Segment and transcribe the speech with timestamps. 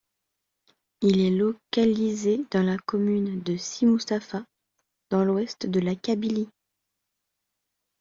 [1.03, 4.43] Il est localiusé dans la commune de Si-Mustapha
[5.11, 6.49] dans l'ouest de la Kabylie.